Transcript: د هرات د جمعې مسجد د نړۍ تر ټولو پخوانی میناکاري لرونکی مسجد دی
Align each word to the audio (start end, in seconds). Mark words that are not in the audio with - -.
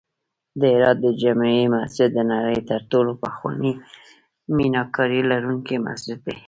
د 0.59 0.61
هرات 0.73 0.97
د 1.05 1.07
جمعې 1.21 1.61
مسجد 1.75 2.09
د 2.15 2.19
نړۍ 2.33 2.57
تر 2.69 2.81
ټولو 2.91 3.11
پخوانی 3.23 3.71
میناکاري 4.55 5.21
لرونکی 5.31 5.75
مسجد 5.87 6.19
دی 6.25 6.35